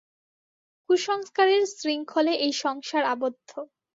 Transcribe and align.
কুসংস্কারের 0.89 1.63
শৃঙ্খলে 1.73 2.33
এই 2.45 2.53
সংসার 2.63 3.03
আবদ্ধ। 3.05 3.49